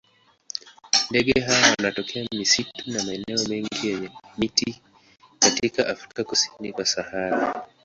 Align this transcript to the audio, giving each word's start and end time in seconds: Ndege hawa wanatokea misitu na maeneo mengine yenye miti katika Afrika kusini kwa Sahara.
Ndege 1.09 1.39
hawa 1.41 1.69
wanatokea 1.77 2.27
misitu 2.31 2.91
na 2.91 3.03
maeneo 3.03 3.37
mengine 3.49 3.93
yenye 3.93 4.09
miti 4.37 4.81
katika 5.39 5.87
Afrika 5.87 6.23
kusini 6.23 6.71
kwa 6.73 6.85
Sahara. 6.85 7.53